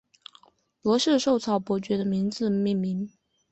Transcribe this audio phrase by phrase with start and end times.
[0.81, 3.07] 罗氏绶草伯爵的名字命名。